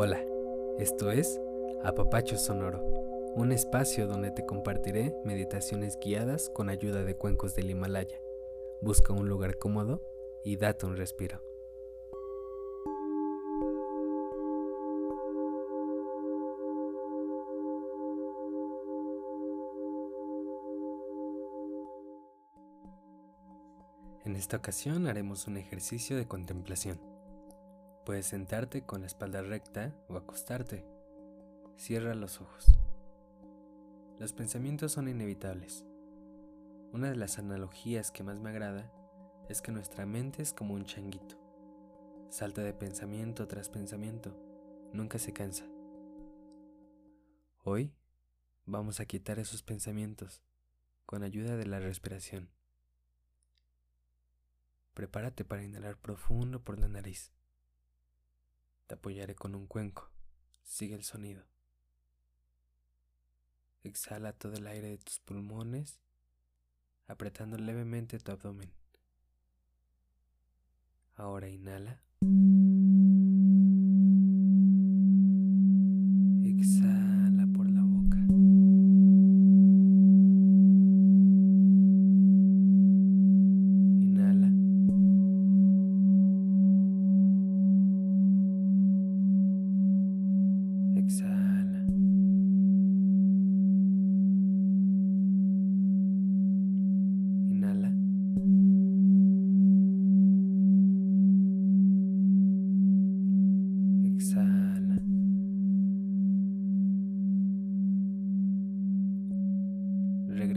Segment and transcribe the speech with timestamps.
[0.00, 0.24] Hola,
[0.78, 1.40] esto es
[1.82, 2.80] Apapacho Sonoro,
[3.34, 8.16] un espacio donde te compartiré meditaciones guiadas con ayuda de cuencos del Himalaya.
[8.80, 10.00] Busca un lugar cómodo
[10.44, 11.42] y date un respiro.
[24.24, 27.17] En esta ocasión haremos un ejercicio de contemplación.
[28.08, 30.82] Puedes sentarte con la espalda recta o acostarte.
[31.76, 32.64] Cierra los ojos.
[34.18, 35.84] Los pensamientos son inevitables.
[36.94, 38.90] Una de las analogías que más me agrada
[39.50, 41.36] es que nuestra mente es como un changuito.
[42.30, 44.34] Salta de pensamiento tras pensamiento,
[44.94, 45.66] nunca se cansa.
[47.62, 47.92] Hoy
[48.64, 50.40] vamos a quitar esos pensamientos
[51.04, 52.48] con ayuda de la respiración.
[54.94, 57.34] Prepárate para inhalar profundo por la nariz.
[58.88, 60.10] Te apoyaré con un cuenco.
[60.64, 61.44] Sigue el sonido.
[63.84, 66.00] Exhala todo el aire de tus pulmones,
[67.06, 68.72] apretando levemente tu abdomen.
[71.16, 72.02] Ahora inhala.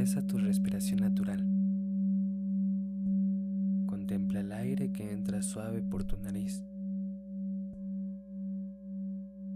[0.00, 1.40] A tu respiración natural.
[3.84, 6.64] Contempla el aire que entra suave por tu nariz.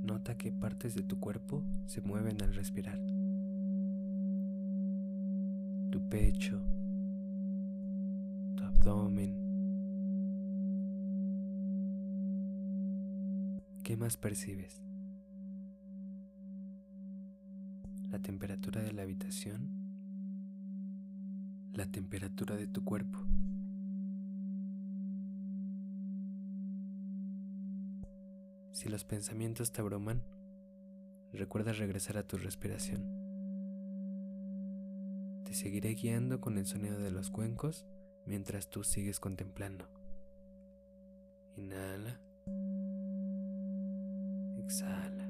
[0.02, 3.00] Nota qué partes de tu cuerpo se mueven al respirar.
[5.90, 6.60] Tu pecho,
[8.54, 9.34] tu abdomen.
[13.82, 14.82] ¿Qué más percibes?
[18.10, 19.73] La temperatura de la habitación
[21.76, 23.18] la temperatura de tu cuerpo.
[28.70, 30.22] Si los pensamientos te abruman,
[31.32, 33.02] recuerda regresar a tu respiración.
[35.44, 37.86] Te seguiré guiando con el sonido de los cuencos
[38.26, 39.88] mientras tú sigues contemplando.
[41.56, 42.20] Inhala.
[44.58, 45.23] Exhala.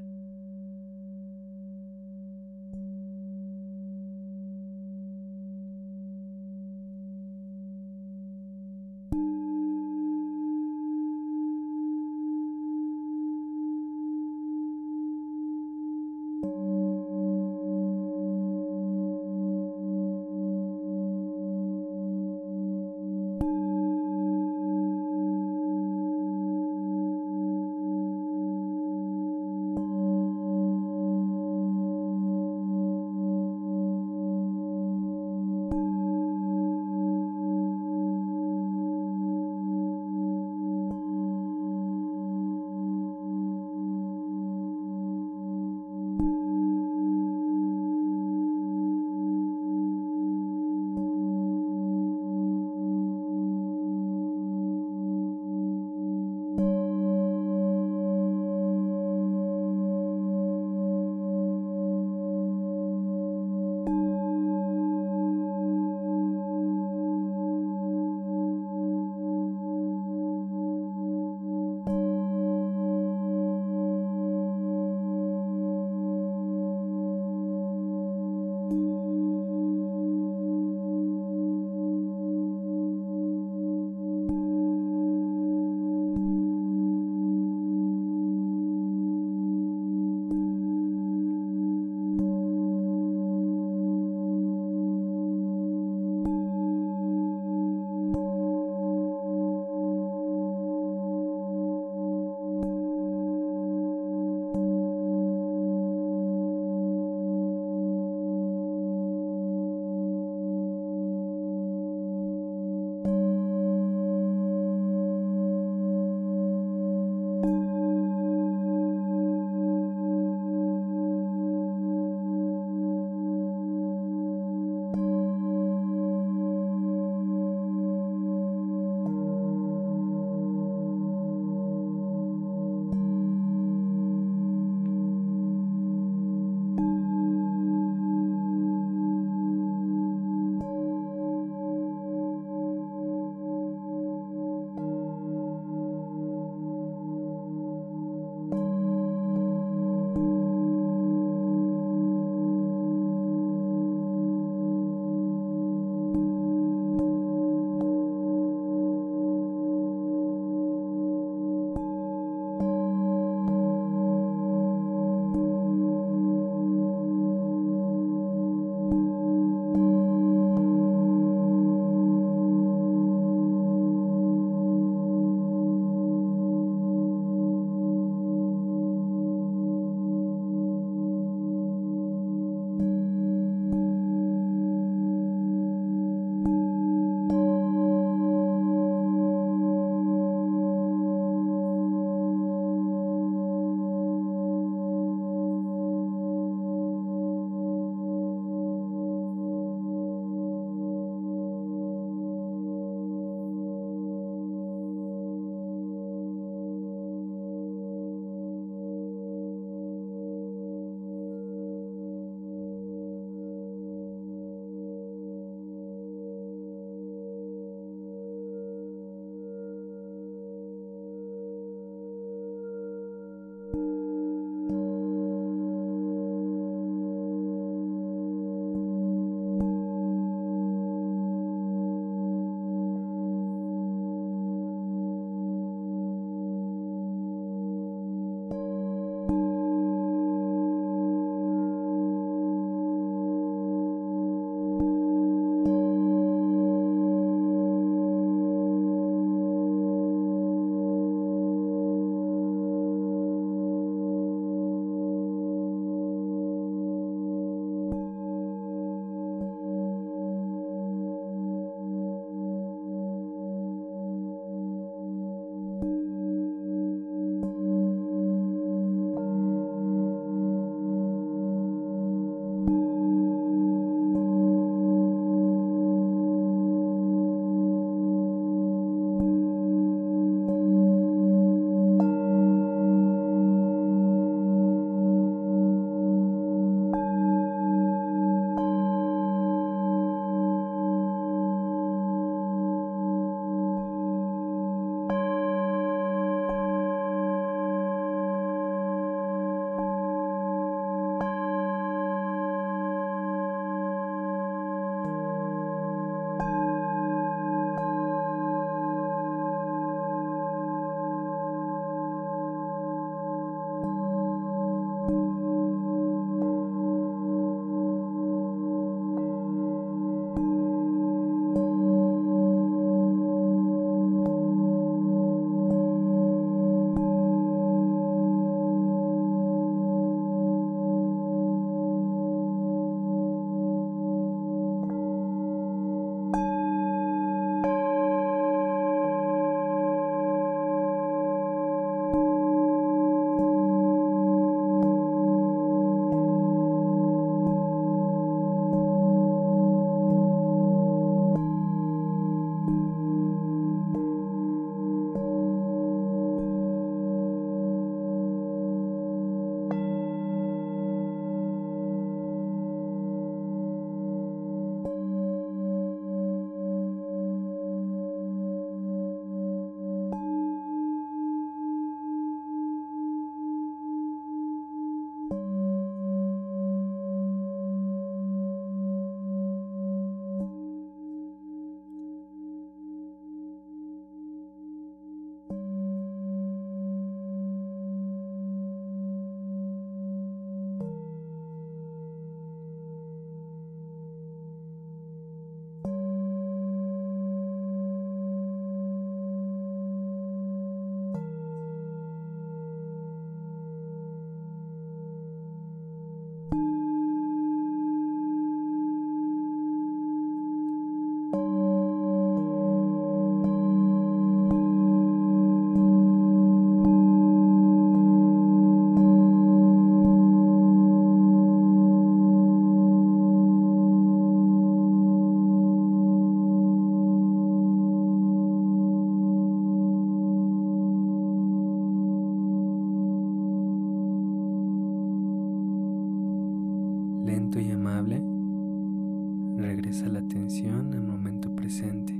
[440.25, 442.15] Atención al momento presente.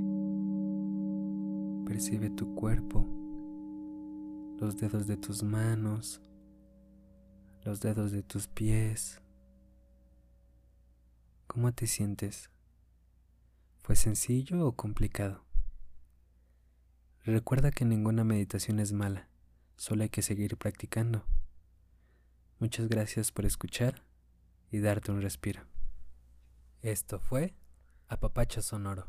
[1.87, 3.07] Percibe tu cuerpo,
[4.59, 6.21] los dedos de tus manos,
[7.63, 9.21] los dedos de tus pies.
[11.47, 12.49] ¿Cómo te sientes?
[13.79, 15.43] ¿Fue sencillo o complicado?
[17.23, 19.29] Recuerda que ninguna meditación es mala,
[19.77, 21.25] solo hay que seguir practicando.
[22.59, 24.03] Muchas gracias por escuchar
[24.71, 25.63] y darte un respiro.
[26.81, 27.55] Esto fue
[28.09, 29.03] Apapacho Sonoro.